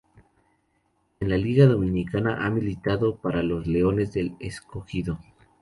En 1.19 1.29
la 1.29 1.37
Liga 1.37 1.67
Dominicana 1.67 2.43
ha 2.43 2.49
militado 2.49 3.17
para 3.17 3.43
los 3.43 3.67
Leones 3.67 4.11
del 4.13 4.33
Escogido. 4.39 5.19